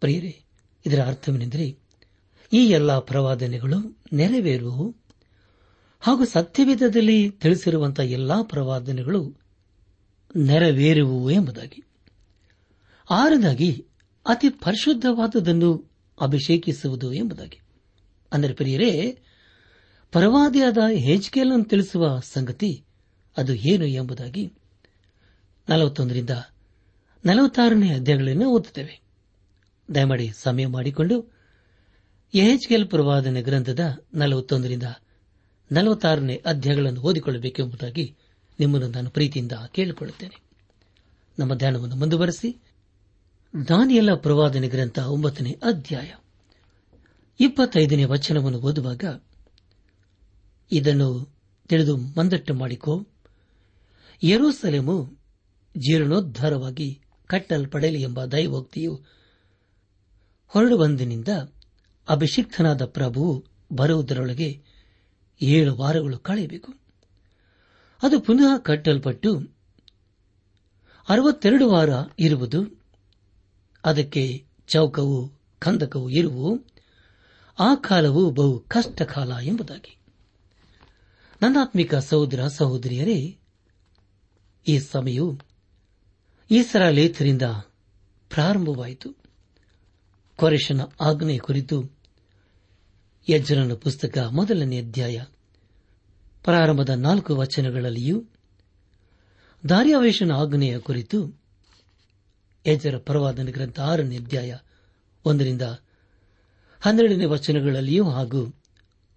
[0.01, 0.45] ಪ್ರಿಯರೇ
[0.87, 1.79] ಇದರ ಅರ್ಥವೇನೆಂದರೆ
[2.53, 4.97] ಈ ಎಲ್ಲಾ ಪ್ರವಾದನೆಗಳು ನೆರವೇರುವು
[6.01, 9.37] ಹಾಗೂ ಸತ್ಯವೇದದಲ್ಲಿ ತಿಳಿಸಿರುವಂತಹ ಎಲ್ಲಾ ಪ್ರವಾದನೆಗಳು
[10.37, 11.83] ನೆರವೇರುವು ಎಂಬುದಾಗಿ.
[13.11, 13.87] ಆರದಾಗಿ
[14.27, 15.90] ಅತಿ ಪರಿಶುದ್ಧವಾದದನ್ನು
[16.21, 17.61] ಅಭಿಷೇಕಿಸುವುದು ಎಂಬುದಾಗಿ.
[18.33, 19.19] ಅಂದರೆ ಪ್ರಿಯರೇ,
[20.12, 22.85] ಪರವಾದಿಯಾದ ಹೆಜ್ಕೇಲನ್ನು ತಿಳಿಸುವ ಸಂಗತಿ
[23.37, 24.53] ಅದು ಏನು ಎಂಬುದಾಗಿ
[25.69, 26.31] ನಲವತ್ತೊಂದರಿಂದ
[27.25, 29.10] ನಲವತ್ತಾರನೇ ಅಧ್ಯಾಯಗಳನ್ನು ಓದುತ್ತೇವೆ.
[29.94, 31.33] ದಯಮಾಡಿ ಸಮಯ ಮಾಡಿಕೊಂಡು
[32.35, 34.83] ಎಹೆಚ್ಕೆಲ್ ಪ್ರವಾದನೆ ಗ್ರಂಥದ ನಲವತ್ತೊಂದರಿಂದ
[35.72, 38.16] ನಲವತ್ತಾರನೇ ಅಧ್ಯಾಯಗಳನ್ನು ಓದಿಕೊಳ್ಳಬೇಕೆಂಬುದಾಗಿ
[38.61, 40.42] ನಿಮ್ಮನ್ನು ನಾನು ಪ್ರೀತಿಯಿಂದ ಕೇಳಿಕೊಳ್ಳುತ್ತೇನೆ.
[41.38, 42.62] ನಮ್ಮ ಧ್ಯಾನವನ್ನು ಮುಂದುವರೆಸಿ.
[43.68, 46.12] ದಾನಿಯಲ ಪ್ರವಾದನೆ ಗ್ರಂಥ ಒಂಬತ್ತನೇ ಅಧ್ಯಾಯ
[47.40, 49.05] ಇಪ್ಪತ್ತೈದನೇ ವಚನವನ್ನು ಓದುವಾಗ
[50.72, 51.35] ಇದನ್ನು
[51.68, 53.07] ತಿಳಿದು ಮಂದಟ್ಟು ಮಾಡಿಕೋ.
[54.22, 55.18] ಯರೂಸಲೇಮು
[55.76, 59.20] ಜೀರ್ಣೋದ್ಧಾರವಾಗಿ ಕಟ್ಟಲ್ಪಡಲಿ ಎಂಬ ದೈವೋಕ್ತಿಯು
[60.53, 61.29] ಹೊರಡುವಂದಿನಿಂದ
[62.09, 64.63] ಅಭಿಷಿಕ್ತನಾದ ಪ್ರಭು ಬರುವುದರೊಳಗೆ
[65.43, 66.75] ಏಳು ವಾರಗಳು ಕಳೆಯಬೇಕು.
[68.03, 69.41] ಅದು ಪುನಃ ಕಟ್ಟಲ್ಪಟ್ಟು
[71.09, 72.83] ಅರವತ್ತೆರಡು ವಾರ ಇರುವುದು,
[73.85, 76.67] ಅದಕ್ಕೆ ಚೌಕವು ಕಂದಕವು ಇರುವು,
[77.59, 79.99] ಆ ಕಾಲವು ಬಹು ಕಷ್ಟ ಕಾಲ ಎಂಬುದಾಗಿ.
[81.43, 83.39] ನನ್ನಾತ್ಮಿಕ ಸಹೋದರ ಸಹೋದರಿಯರೇ,
[84.69, 85.39] ಈ ಸಮಯವು
[86.51, 87.43] ಈಸರ ಲೇಥರಿಂದ
[88.29, 89.30] ಪ್ರಾರಂಭವಾಯಿತು.
[90.40, 91.85] ಕೊರೆಶನ ಆಜ್ಞೆ ಕುರಿತು
[93.29, 95.22] ಯಜ್ರನ ಪುಸ್ತಕ ಮೊದಲನೇ ಅಧ್ಯಾಯ,
[96.44, 98.24] ಪ್ರಾರಂಭದ ನಾಲ್ಕು ವಚನಗಳಲ್ಲಿಯೂ
[99.68, 101.42] ದಾರ್ಯಾವೇಶನ ಆಜ್ಞೆಯ ಕುರಿತು
[102.66, 104.57] ಯಜರ ಪರವಾದನ ಗ್ರಂಥ ಆರನೇ ಅಧ್ಯಾಯ
[105.24, 105.62] ಒಂದರಿಂದ
[106.81, 108.62] ಹನ್ನೆರಡನೇ ವಚನಗಳಲ್ಲಿಯೂ ಹಾಗೂ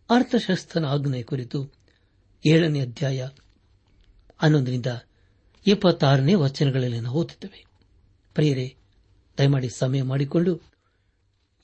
[0.09, 1.73] ಅರ್ಥಶಾಸ್ತ್ರನ ಆಜ್ಞೆಯ ಕುರಿತು
[2.49, 3.27] ಏಳನೇ ಅಧ್ಯಾಯ
[4.37, 4.85] ಹನ್ನೊಂದರಿಂದ
[5.67, 7.65] ಇಪ್ಪತ್ತಾರನೇ ವಚನಗಳಲ್ಲಿ ನಾವು ಓದುತ್ತೇವೆ.
[8.33, 8.75] ಪ್ರಿಯರೇ,
[9.37, 10.72] ದಯಮಾಡಿ ಸಮಯ ಮಾಡಿಕೊಂಡು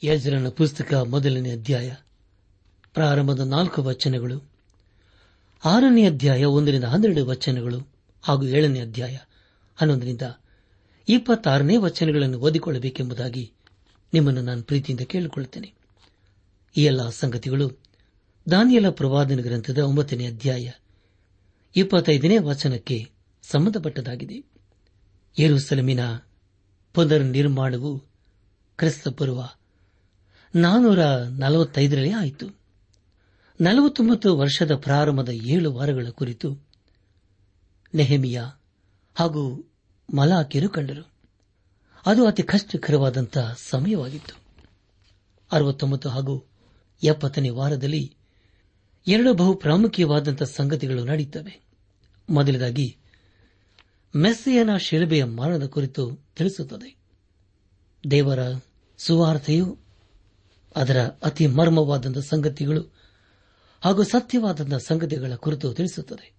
[0.04, 1.94] ಯಜ್ರನ ಪುಸ್ತಕ ಮೊದಲನೇ ಅಧ್ಯಾಯ,
[2.94, 4.50] ಪ್ರಾರಂಭದ ನಾಲ್ಕು ವಚನಗಳು,
[5.66, 7.88] ಆರನೇ ಅಧ್ಯಾಯ ಒಂದರಿಂದ ಹನ್ನೆರಡು ವಚನಗಳು,
[8.22, 9.18] ಹಾಗೂ ಏಳನೇ ಅಧ್ಯಾಯ
[9.76, 10.22] ಹನ್ನೊಂದರಿಂದ
[11.08, 13.52] ಇಪ್ಪತ್ತಾರನೇ ವಚನಗಳನ್ನು ಓದಿಕೊಳ್ಳಬೇಕೆಂಬುದಾಗಿ
[14.14, 15.74] ನಿಮ್ಮನ್ನು ನಾನು ಪ್ರೀತಿಯಿಂದ ಕೇಳಿಕೊಳ್ಳುತ್ತೇನೆ.
[16.78, 17.72] ಈ ಎಲ್ಲ ಸಂಗತಿಗಳು
[18.52, 20.72] ದಾನಿಯಲ ಪ್ರವಾದನ ಗ್ರಂಥದ ಒಂಬತ್ತನೇ ಅಧ್ಯಾಯ
[21.76, 23.10] ಇಪ್ಪತ್ತೈದನೇ ವಚನಕ್ಕೆ
[23.44, 24.44] ಸಂಬಂಧಪಟ್ಟದಾಗಿದೆ.
[25.40, 26.00] ಯೆರೂಸಲೇಮಿನ
[26.94, 28.04] ಪುನರ್ ನಿರ್ಮಾಣವು
[28.78, 29.59] ಕ್ರಿಸ್ತಪೂರ್ವ
[30.56, 32.60] ನಾನೂರ ನಲವತ್ತೈದರಲ್ಲಿ ಆಯಿತು.
[33.62, 36.68] ನಲವತ್ತೊಂಬತ್ತು ವರ್ಷದ ಪ್ರಾರಂಭದ ಏಳು ವಾರಗಳ ಕುರಿತು
[37.96, 38.42] ನೆಹಮಿಯ
[39.16, 39.72] ಹಾಗೂ
[40.16, 41.08] ಮಲಾಕಿರು ಕಂಡರು.
[42.06, 44.40] ಅದು ಅತಿ ಕಷ್ಟಕರವಾದಂತಹ ಸಮಯವಾಗಿತ್ತು.
[45.52, 46.46] ಅರವತ್ತೊಂಬತ್ತು ಹಾಗೂ
[47.04, 48.16] ಎಪ್ಪತ್ತನೇ ವಾರದಲ್ಲಿ
[49.08, 51.62] ಎರಡು ಬಹು ಪ್ರಾಮುಖ್ಯವಾದಂತಹ ಸಂಗತಿಗಳು ನಡೆಯುತ್ತವೆ
[52.30, 52.98] ಮೊದಲದಾಗಿ
[54.16, 56.96] ಮೆಸ್ಸಿಯನ ಶಿಲುಬೆಯ ಮರಣದ ಕುರಿತು ತಿಳಿಸುತ್ತದೆ.
[58.12, 58.40] ದೇವರ
[58.98, 59.89] ಸುವಾರ್ತೆಯು
[60.76, 62.96] ಅದರ ಅತಿ ಮರ್ಮವಾದಂಥ ಸಂಗತಿಗಳು
[63.82, 66.32] ಹಾಗೂ ಸತ್ಯವಾದಂತಹ ಸಂಗತಿಗಳ ಕುರಿತು ತಿಳಿಸುತ್ತದೆ.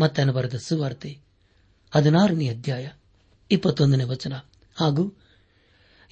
[0.00, 1.18] ಮತ್ತೆ ಬರೆದ ಸುವಾರ್ತೆ
[1.94, 2.88] ಹದಿನಾರನೇ ಅಧ್ಯಾಯ
[3.50, 4.32] ಇಪ್ಪತ್ತೊಂದನೇ ವಚನ
[4.74, 5.14] ಹಾಗೂ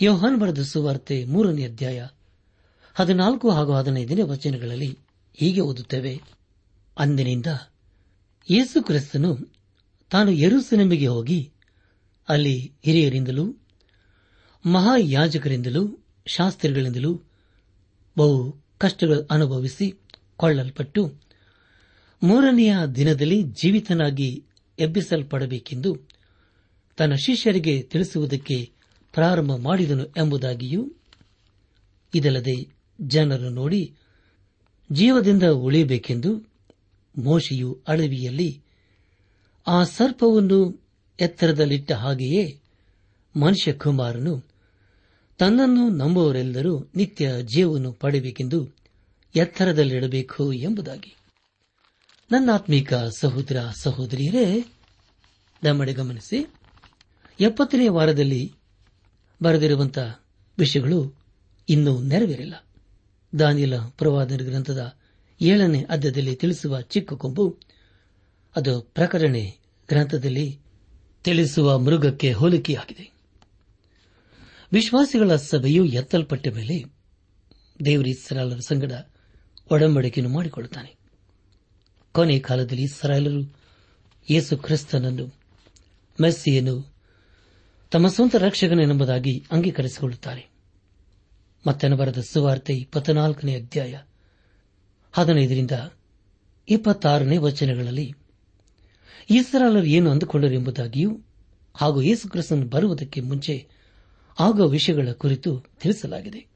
[0.02, 2.06] ಯೋಹಾನ್ ಬರೆದ ಸುವಾರ್ತೆ ಮೂರನೇ ಅಧ್ಯಾಯ
[2.94, 4.98] ಹದಿನಾಲ್ಕು ಹಾಗೂ ಹದಿನೈದನೇ ವಚನಗಳಲ್ಲಿ
[5.34, 6.20] ಹೀಗೆ ಓದುತ್ತೇವೆ.
[6.98, 7.46] ಅಂದಿನಿಂದ
[8.50, 9.54] ಯೇಸು ಕ್ರಿಸ್ತನು
[10.10, 11.52] ತಾನು ಯರುಸಲೆಮಿಗೆ ಹೋಗಿ
[12.28, 13.54] ಅಲ್ಲಿ ಹಿರಿಯರಿಂದಲೂ
[14.66, 17.23] ಮಹಾಯಾಜಕರಿಂದಲೂ ಶಾಸ್ತ್ರಿಗಳಿಂದಲೂ
[18.16, 18.38] ಬಹು
[18.78, 19.86] ಕಷ್ಟಗಳು ಅನುಭವಿಸಿ
[20.36, 21.02] ಕೊಳ್ಳಲ್ಪಟ್ಟು
[22.22, 24.28] ಮೂರನೆಯ ದಿನದಲ್ಲಿ ಜೀವಿತನಾಗಿ
[24.78, 25.90] ಎಬ್ಬಿಸಲ್ಪಡಬೇಕೆಂದು
[26.98, 28.56] ತನ್ನ ಶಿಷ್ಯರಿಗೆ ತಿಳಿಸುವುದಕ್ಕೆ
[29.14, 30.82] ಪ್ರಾರಂಭ ಮಾಡಿದನು ಎಂಬುದಾಗಿಯೂ
[32.14, 32.56] ಇದಲ್ಲದೆ
[32.98, 33.82] ಜನರು ನೋಡಿ
[34.90, 36.30] ಜೀವದಿಂದ ಉಳಿಯಬೇಕೆಂದು
[37.14, 38.50] ಮೋಶೆಯು ಅಳವಿಯಲ್ಲಿ
[39.66, 40.58] ಆ ಸರ್ಪವನ್ನು
[41.18, 42.44] ಎತ್ತರದಲ್ಲಿಟ್ಟ ಹಾಗೆಯೇ
[43.34, 44.34] ಮನುಷ್ಯ ಕುಮಾರನು
[45.44, 48.68] ತನ್ನನ್ನು ನಂಬುವರೆಲ್ಲರೂ ನಿತ್ಯ ಜೀವವನ್ನು ಪಡೆಯಬೇಕೆಂದು
[49.36, 51.16] ಎತ್ತರದಲ್ಲಿಡಬೇಕು ಎಂಬುದಾಗಿ.
[52.30, 54.64] ನನ್ನಾತ್ಮೀಕ ಸಹೋದರ ಸಹೋದರಿಯರೇ,
[55.64, 56.54] ನಮ್ಮಡೆ ಗಮನಿಸಿ,
[57.40, 58.52] ಎಪ್ಪತ್ತನೇ ವಾರದಲ್ಲಿ
[59.42, 60.20] ಬರೆದಿರುವಂತಹ
[60.58, 61.14] ವಿಷಯಗಳು
[61.68, 62.54] ಇನ್ನೂ ನೆರವೇರಿಲ್ಲ.
[63.38, 64.96] ದಾನಿಯಲ ಪ್ರವಾದನ ಗ್ರಂಥದ
[65.40, 67.58] ಏಳನೇ ಅಧ್ಯದಲ್ಲಿ ತಿಳಿಸುವ ಚಿಕ್ಕ ಕೊಂಬು,
[68.56, 70.58] ಅದು ಪ್ರಕಟಣೆ ಗ್ರಂಥದಲ್ಲಿ
[71.24, 73.13] ತಿಳಿಸುವ ಮೃಗಕ್ಕೆ ಹೋಲಿಕೆಯಾಗಿದೆ.
[74.74, 76.84] ವಿಶ್ವಾಸಿಗಳ ಸಭೆಯು ಎತ್ತಲ್ಪಟ್ಟ ಮೇಲೆ
[77.84, 78.92] ದೇವರ ಇಸ್ರಾಲರ ಸಂಗಡ
[79.70, 80.96] ಒಡಂಬಡಿಕೆಯನ್ನು ಮಾಡಿಕೊಳ್ಳುತ್ತಾನೆ.
[82.12, 83.54] ಕೊನೆ ಕಾಲದಲ್ಲಿ ಇಸ್ರಾಯೇಲರು
[84.30, 85.34] ಯೇಸು ಕ್ರಿಸ್ತನನ್ನು,
[86.20, 86.94] ಮೆಸ್ಸಿಯನ್ನು
[87.90, 90.50] ತಮ್ಮ ಸ್ವಂತ ರಕ್ಷಕನೆಂಬುದಾಗಿ ಅಂಗೀಕರಿಸಿಕೊಳ್ಳುತ್ತಾರೆ.
[91.66, 93.98] ಮತ್ತೆ ಬರೆದ ಸುವಾರ್ತೆ ಇಪ್ಪತ್ನಾಲ್ಕನೇ ಅಧ್ಯಾಯ
[95.12, 95.70] ಹದಿನೈದರಿಂದ
[96.68, 98.14] ಇಪ್ಪತ್ತಾರನೇ ವಚನಗಳಲ್ಲಿ
[99.30, 101.20] ಇಸ್ರಾಲರು ಏನು ಅಂದುಕೊಂಡರು ಎಂಬುದಾಗಿಯೂ
[101.74, 103.73] ಹಾಗೂ ಯೇಸು ಕ್ರಿಸ್ತನು ಬರುವುದಕ್ಕೆ ಮುಂಚೆ
[104.40, 106.46] ಆಗುವ ವಿಷಯಗಳ ಕುರಿತು ತಿಳಿಸಲಾಗಿದೆ.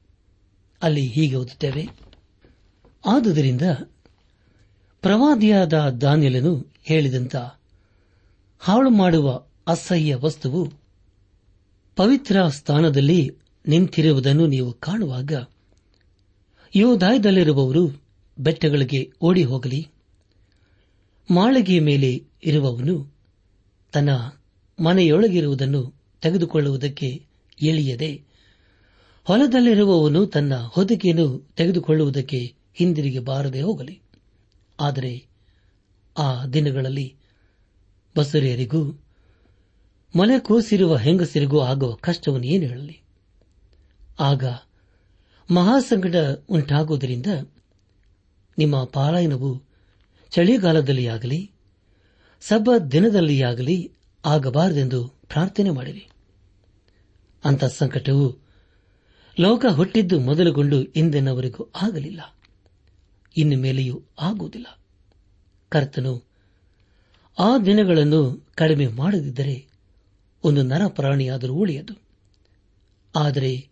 [0.81, 1.87] ಅಲ್ಲಿ ಹೀಗೆ ಓದುತ್ತೇವೆ.
[3.05, 3.61] ಆದುದರಿಂದ
[5.01, 7.35] ಪ್ರವಾದಿಯಾದ ದಾನಿಯಲನು ಹೇಳಿದಂತ
[8.59, 10.73] ಹಾಳು ಮಾಡುವ ಅಸಹ್ಯ ವಸ್ತುವು
[11.95, 13.31] ಪವಿತ್ರ ಸ್ಥಾನದಲ್ಲಿ
[13.67, 15.31] ನಿಂತಿರುವುದನ್ನು ನೀವು ಕಾಣುವಾಗ
[16.75, 18.01] ಯೋಧಾಯದಲ್ಲಿರುವವರು
[18.39, 19.87] ಬೆಟ್ಟಗಳಿಗೆ ಓಡಿ ಹೋಗಲಿ.
[21.31, 23.13] ಮಾಳಿಗೆಯ ಮೇಲೆ ಇರುವವನು
[23.91, 24.09] ತನ್ನ
[24.83, 27.28] ಮನೆಯೊಳಗಿರುವುದನ್ನು ತೆಗೆದುಕೊಳ್ಳುವುದಕ್ಕೆ
[27.61, 28.23] ಎಳಿಯದೆ.
[29.23, 34.01] ಹೊಲದಲ್ಲಿರುವವನು ತನ್ನ ಹೊದಿಕೆಯನ್ನು ತೆಗೆದುಕೊಳ್ಳುವುದಕ್ಕೆ ಹಿಂದಿರುಗಿ ಬಾರದೆ ಹೋಗಲಿ.
[34.79, 35.27] ಆದರೆ
[36.17, 37.15] ಆ ದಿನಗಳಲ್ಲಿ
[38.17, 39.03] ಬಸರಿಯರಿಗೂ
[40.15, 43.01] ಮನೆ ಕೂಸಿರುವ ಹೆಂಗಸರಿಗೂ ಆಗುವ ಕಷ್ಟವನ್ನು ಏನು ಹೇಳಲಿ?
[44.19, 44.43] ಆಗ
[45.53, 46.15] ಮಹಾಸಂಕಟ
[46.49, 47.25] ಉಂಟಾಗುವುದರಿಂದ
[48.57, 49.63] ನಿಮ್ಮ ಪಾಲಾಯನವು
[50.29, 51.51] ಚಳಿಗಾಲದಲ್ಲಿಯಾಗಲಿ
[52.41, 53.91] ಸಬ್ಬ ದಿನದಲ್ಲಿಯಾಗಲಿ
[54.25, 56.09] ಆಗಬಾರದೆಂದು ಪ್ರಾರ್ಥನೆ ಮಾಡಿರಿ.
[57.45, 58.37] ಅಂಥ ಸಂಕಟವು
[59.39, 62.35] ಲೋಕ ಹುಟ್ಟಿದ್ದು ಮೊದಲುಗೊಂಡು ಇಂದಿನವರೆಗೂ ಆಗಲಿಲ್ಲ.
[63.37, 64.79] ಇನ್ನು ಮೇಲೆಯೂ ಆಗುವುದಿಲ್ಲ.
[65.69, 66.23] ಕರ್ತನು
[67.39, 69.67] ಆ ದಿನಗಳನ್ನು ಕಡಿಮೆ ಮಾಡದಿದ್ದರೆ
[70.43, 72.01] ಒಂದು ನರಪ್ರಾಣಿಯಾದರೂ ಉಳಿಯದು.
[73.15, 73.69] ಆದರೆ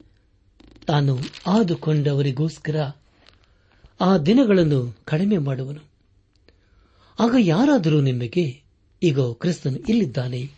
[0.88, 2.92] ತಾನು ಆದುಕೊಂಡವರಿಗೋಸ್ಕರ
[4.02, 5.80] ಆ ದಿನಗಳನ್ನು ಕಡಿಮೆ ಮಾಡುವನು.
[7.20, 8.62] ಆಗ ಯಾರಾದರೂ ನಿಮಗೆ
[9.04, 10.52] ಈಗ ಕ್ರಿಸ್ತನು ಇಲ್ಲಿದ್ದಾನೆ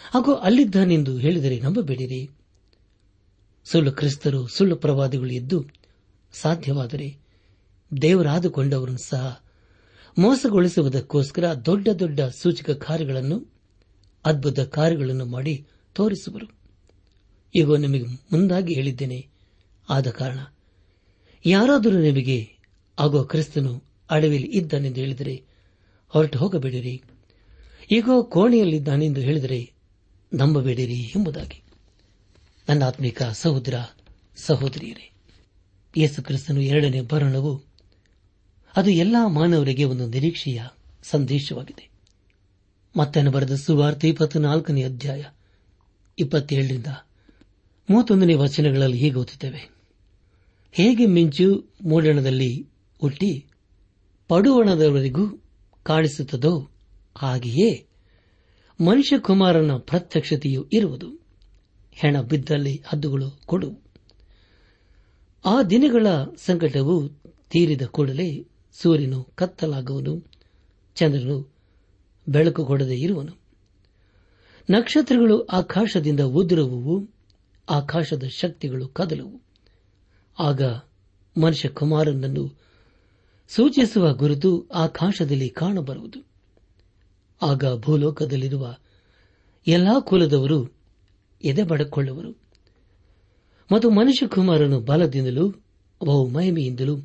[0.00, 2.30] ಹಾಗೂ ಅಲ್ಲಿದ್ದಾನೆಂದು ಹೇಳಿದರೆ ನಂಬಬೇಡಿರಿ.
[3.64, 5.64] ಸುಳ್ಳು ಕ್ರಿಸ್ತರು, ಸುಳ್ಳು ಪ್ರವಾದಿಗಳು ಇದ್ದು
[6.32, 7.18] ಸಾಧ್ಯವಾದರೆ
[8.02, 9.44] ದೇವರಾದುಕೊಂಡವರನ್ನು ಸಹ
[10.18, 13.52] ಮೋಸಗೊಳಿಸುವುದಕ್ಕೋಸ್ಕರ ದೊಡ್ಡ ದೊಡ್ಡ ಸೂಚಕ ಕಾರ್ಯಗಳನ್ನು,
[14.24, 16.46] ಅದ್ಭುತ ಕಾರ್ಯಗಳನ್ನು ಮಾಡಿ ತೋರಿಸುವರು.
[17.54, 19.28] ಈಗ ನಿಮಗೆ ಮುಂದಾಗಿ ಹೇಳಿದ್ದೇನೆ.
[19.90, 20.38] ಆದ ಕಾರಣ
[21.46, 22.56] ಯಾರಾದರೂ ನಿಮಗೆ
[22.98, 25.44] ಆಗೋ ಕ್ರಿಸ್ತನು ಅಡವಿಯಲ್ಲಿ ಇದ್ದಾನೆಂದು ಹೇಳಿದರೆ
[26.08, 27.02] ಹೊರಟು ಹೋಗಬೇಡಿರಿ.
[27.90, 29.73] ಈಗ ಕೋಣೆಯಲ್ಲಿದ್ದಾನೆಂದು ಹೇಳಿದರೆ
[30.34, 31.62] ನಂಬಬೇಡಿರಿ ಎಂಬುದಾಗಿ.
[32.68, 33.74] ನನ್ನ ಆತ್ಮಿಕ ಸಹೋದರ,
[34.36, 35.10] ಸಹೋದರಿಯರೇ,
[35.96, 37.62] ಯೇಸು ಕ್ರಿಸ್ತನು ಎರಡನೇ ಬರಣವು
[38.76, 40.62] ಅದು ಎಲ್ಲಾ ಮಾನವರಿಗೆ ಒಂದು ನಿರೀಕ್ಷೆಯ
[41.02, 41.90] ಸಂದೇಶವಾಗಿದೆ.
[42.96, 45.24] ಮತ್ತೆ ಬರೆದ ಸುವಾರ್ತೆ ಇಪ್ಪತ್ನಾಲ್ಕನೇ ಅಧ್ಯಾಯ
[46.18, 46.86] ಇಪ್ಪತ್ತೇಳರಿಂದ
[47.90, 49.74] ಮೂವತ್ತೊಂದನೇ ವಚನಗಳಲ್ಲಿ ಹೀಗೆ ಓದುತ್ತೇವೆ.
[50.72, 52.68] ಹೇಗೆ ಮಿಂಚು ಮೂಡಣದಲ್ಲಿ
[53.00, 53.46] ಹುಟ್ಟಿ
[54.28, 55.42] ಪಡುವಣದವರೆಗೂ
[55.82, 56.70] ಕಾಣಿಸುತ್ತದೋ
[57.16, 57.86] ಹಾಗೆಯೇ
[58.80, 59.18] ಮನುಷ್ಯ
[59.78, 61.24] ಪ್ರತ್ಯಕ್ಷತೆಯು ಇರುವುದು.
[61.92, 63.84] ಹೆಣ ಬಿದ್ದಲ್ಲಿ ಹದ್ದುಗಳು ಕೊಡು.
[65.44, 66.06] ಆ ದಿನಗಳ
[66.36, 67.08] ಸಂಕಟವು
[67.50, 70.24] ತೀರಿದ ಕೂಡಲೇ ಸೂರ್ಯನು ಕತ್ತಲಾಗುವನು
[70.94, 71.54] ಚಂದ್ರನು
[72.28, 73.32] ಬೆಳಕು ಕೊಡದೇ ಇರುವನು.
[74.70, 77.10] ನಕ್ಷತ್ರಗಳು ಆಕಾಶದಿಂದ ಉದುರುವುವು.
[77.70, 79.40] ಆಕಾಶದ ಶಕ್ತಿಗಳು ಕದಲುವು.
[80.38, 80.62] ಆಗ
[81.42, 82.60] ಮನುಷ್ಯ ಕುಮಾರನನ್ನು
[83.48, 86.33] ಸೂಚಿಸುವ ಗುರುತು ಆಕಾಶದಲ್ಲಿ ಕಾಣಬರುವುದು.
[87.40, 88.74] ಆಗ ಭೂಲೋಕದಲ್ಲಿರುವ
[89.66, 90.58] ಎಲ್ಲಾ ಕುಲದವರು
[91.44, 92.30] ಎದೆ ಬಡಕೊಳ್ಳುವರು
[93.70, 95.44] ಮತ್ತು ಮನುಷ್ಯ ಕುಮಾರನು ಬಲದಿಂದಲೂ
[96.00, 96.96] ಬಹು ಮಹಿಮೆಯಿಂದಲೂ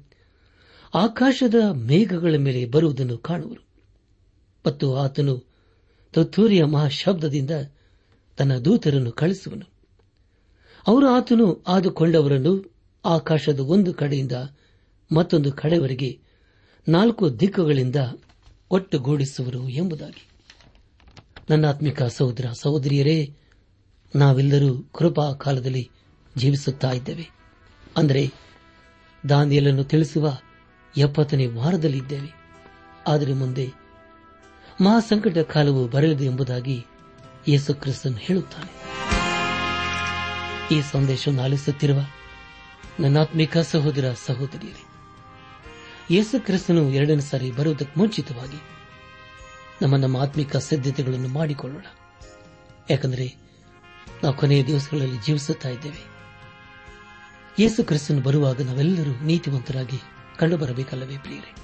[0.94, 3.64] ಆಕಾಶದ ಮೇಘಗಳ ಮೇಲೆ ಬರುವುದನ್ನು ಕಾಣುವರು.
[4.66, 5.36] ಮತ್ತು ಆತನು
[6.14, 7.52] ತತ್ತೂರಿಯ ಮಹಾಶಬ್ದದಿಂದ
[8.38, 9.66] ತನ್ನ ದೂತರನ್ನು ಕಳಿಸುವನು
[10.88, 12.54] ಅವರು ಆತನು ಆದುಕೊಂಡವರನ್ನು
[13.06, 14.32] ಆಕಾಶದ ಒಂದು ಕಡೆಯಿಂದ
[15.12, 16.20] ಮತ್ತೊಂದು ಕಡೆವರೆಗೆ
[16.88, 17.96] ನಾಲ್ಕು ದಿಕ್ಕುಗಳಿಂದ
[18.72, 20.28] ಒಟ್ಟುಗೂಡಿಸುವರು ಎಂಬುದಾಗಿ.
[21.50, 23.36] ನನ್ನಾತ್ಮಿಕ ಸಹೋದರ, ಸಹೋದರಿಯರೇ,
[24.16, 25.90] ನಾವೆಲ್ಲರೂ ಕೃಪಾ ಕಾಲದಲ್ಲಿ
[26.38, 27.30] ಜೀವಿಸುತ್ತಾ ಇದ್ದೇವೆ.
[27.98, 28.32] ಅಂದರೆ,
[29.30, 30.38] ದಾನಿಯಲನ್ನು ತಿಳಿಸುವ
[30.98, 32.40] ಎಪ್ಪತ್ತನೇ ವಾರದಲ್ಲಿದ್ದೇವೆ.
[33.08, 33.70] ಆದರೆ ಮುಂದೆ
[34.82, 36.86] ಮಹಾಸಂಕಟ ಕಾಲವು ಬರಲಿದೆ ಎಂಬುದಾಗಿ
[37.48, 38.72] ಯೇಸು ಕ್ರಿಸ್ತನ್ ಹೇಳುತ್ತಾನೆ.
[40.76, 42.00] ಈ ಸಂದೇಶವನ್ನು ಆಲಿಸುತ್ತಿರುವ
[43.00, 44.89] ನನ್ನಾತ್ಮಿಕ ಸಹೋದರ, ಸಹೋದರಿಯರೇ
[46.12, 48.62] ಯೇಸು ಕ್ರಿಸ್ತನು ಎರಡನೇ ಸಾರಿ ಬರುವುದಕ್ಕೆ ಮುಂಚಿತವಾಗಿ
[49.82, 51.86] ನಮ್ಮ ನಮ್ಮ ಆತ್ಮಿಕ ಸಿದ್ಧತೆಗಳನ್ನು ಮಾಡಿಕೊಳ್ಳೋಣ.
[52.90, 53.36] ಯಾಕಂದರೆ
[54.24, 56.06] ನಾವು ಕೊನೆಯ ದಿವಸಗಳಲ್ಲಿ ಜೀವಿಸುತ್ತಾ ಇದ್ದೇವೆ.
[57.60, 59.98] ಯೇಸು ಕ್ರಿಸ್ತನು ಬರುವಾಗ ನಾವೆಲ್ಲರೂ ನೀತಿವಂತರಾಗಿ
[60.38, 61.56] ಕಂಡುಬರಬೇಕಲ್ಲವೇ ಪ್ರಿಯರೇ?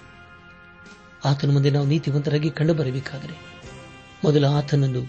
[1.25, 3.37] ಆತನ ಮುಂದೆ ನಾವು ನೀತಿವಂತರಾಗಿ ಕಂಡುಬರಬೇಕಾದರೆ
[4.23, 5.03] ಮೊದಲು ಆತನನ್ನು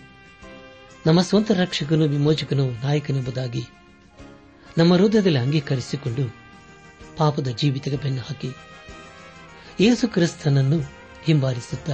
[1.06, 3.64] ನಮ್ಮ ಸ್ವಂತ ರಕ್ಷಕನು ವಿಮೋಚಕನು ನಾಯಕನೆಂಬುದಾಗಿ
[4.78, 6.36] ನಮ್ಮ ಹೃದಯದಲ್ಲಿ ಅಂಗೀಕರಿಸಿಕೊಂಡು
[7.16, 8.48] ಪಾಪದ ಜೀವಿತಕ್ಕೆ ಬೆನ್ನು ಹಾಕಿ
[9.80, 10.80] ಯೇಸು ಕ್ರಿಸ್ತನನ್ನು
[11.24, 11.90] ಹಿಂಬಾಲಿಸುತ್ತ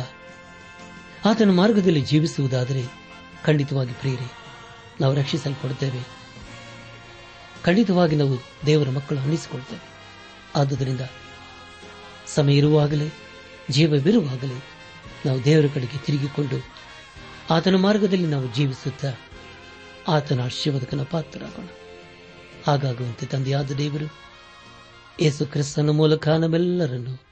[1.24, 2.84] ಆತನ ಮಾರ್ಗದಲ್ಲಿ ಜೀವಿಸುವುದಾದರೆ
[3.44, 4.32] ಖಂಡಿತವಾಗಿ ಪ್ರೇರಿ
[5.00, 6.06] ನಾವು ರಕ್ಷಿಸಲ್ಪಡುತ್ತೇವೆ.
[7.64, 9.88] ಖಂಡಿತವಾಗಿ ನಾವು ದೇವರ ಮಕ್ಕಳು ಅನ್ನಿಸಿಕೊಳ್ತೇವೆ
[10.56, 11.00] ಆದುದರಿಂದ
[12.26, 13.12] ಸಮಯ ಇರುವಾಗಲೇ
[13.70, 14.62] ಜೀವವಿರುವಾಗಲೇ
[15.26, 16.66] ನಾವು ದೇವರ ಕಡೆಗೆ ತಿರುಗಿಕೊಂಡು
[17.50, 19.12] ಆತನ ಮಾರ್ಗದಲ್ಲಿ ನಾವು ಜೀವಿಸುತ್ತಾ
[20.08, 21.66] ಆತನ ಆಶೀರ್ವಾದಕನ ಪಾತ್ರರಾಗೋಣ.
[22.66, 24.14] ಹಾಗಾಗುವಂತೆ ತಂದೆಯಾದ ದೇವರು
[25.20, 27.31] ಯೇಸು ಕ್ರಿಸ್ತನ ಮೂಲಕ ನಮ್ಮೆಲ್ಲರನ್ನು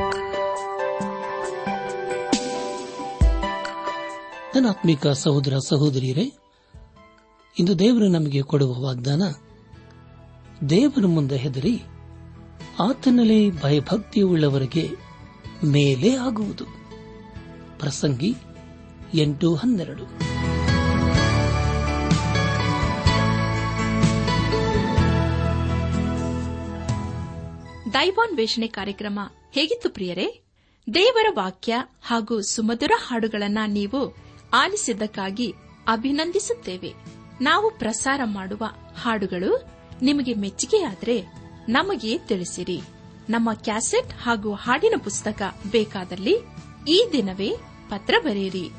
[4.55, 6.31] ನನ್ನ ಆತ್ಮಿಕ ಸಹೋದರ ಸಹೋದರಿಯರೇ,
[7.59, 9.23] ಇಂದು ದೇವರು ನಮಗೆ ಕೊಡುವ ವಾಗ್ದಾನ,
[10.69, 11.83] ದೇವರ ಮುಂದೆ ಹೆದರಿ
[12.79, 14.89] ಆತನಲ್ಲಿ ಭಯಭಕ್ತಿಯುಳ್ಳವರಿಗೆ
[15.63, 16.65] ಮೇಲೆ ಆಗುವುದು.
[17.79, 18.35] ಪ್ರಸಂಗಿ
[19.13, 20.03] ಎಂಟು ಹನ್ನೆರಡು.
[27.93, 29.19] ದೈವಾನ್ವೇಷಣೆ ಕಾರ್ಯಕ್ರಮ
[29.51, 30.41] ಹೇಗಿತ್ತು ಪ್ರಿಯರೇ?
[30.93, 35.55] ದೇವರ ವಾಕ್ಯ ಹಾಗೂ ಸುಮಧುರ ಹಾಡುಗಳನ್ನು ನೀವು ಆಲಿಸಿದ್ದಕ್ಕಾಗಿ
[35.87, 36.93] ಅಭಿನಂದಿಸುತ್ತೇವೆ.
[37.41, 38.65] ನಾವು ಪ್ರಸಾರ ಮಾಡುವ
[39.01, 39.69] ಹಾಡುಗಳು
[40.01, 41.25] ನಿಮಗೆ ಮೆಚ್ಚುಗೆಯಾದರೆ
[41.69, 42.81] ನಮಗೆ ತಿಳಿಸಿರಿ.
[43.29, 46.37] ನಮ್ಮ ಕ್ಯಾಸೆಟ್ ಹಾಗೂ ಹಾಡಿನ ಪುಸ್ತಕ ಬೇಕಾದಲ್ಲಿ
[46.89, 47.51] ಈ ದಿನವೇ
[47.89, 48.69] ಪತ್ರ ಬರೆಯಿರಿ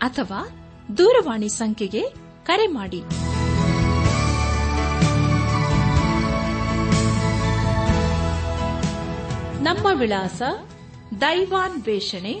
[0.00, 0.48] ಅಥವಾ
[0.98, 2.04] ದೂರವಾಣಿ ಸಂಖ್ಯೆಗೆ
[2.44, 3.02] ಕರೆ ಮಾಡಿ.
[9.62, 10.42] ನಮ್ಮ ವಿಳಾಸ
[11.20, 12.40] ದೈವಾನ್ ವೇಷಣೆ